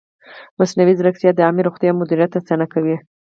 مصنوعي 0.59 0.93
ځیرکتیا 0.99 1.31
د 1.33 1.39
عامې 1.45 1.61
روغتیا 1.67 1.91
مدیریت 1.99 2.31
اسانه 2.39 2.65
کوي. 2.73 2.95